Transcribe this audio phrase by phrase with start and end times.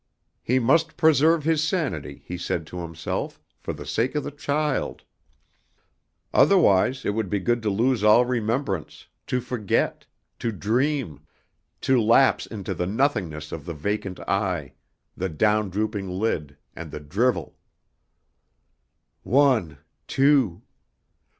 [0.41, 5.03] He must preserve his sanity, he said to himself, for the sake of the child.
[6.33, 10.07] Otherwise it would be good to lose all remembrance, to forget,
[10.39, 11.21] to dream,
[11.81, 14.73] to lapse into the nothingness of the vacant eye,
[15.15, 17.55] the down drooping lid and the drivel.
[19.21, 19.77] "One,
[20.07, 20.63] two.